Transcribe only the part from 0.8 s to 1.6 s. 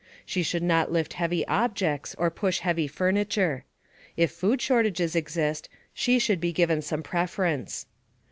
lift heavy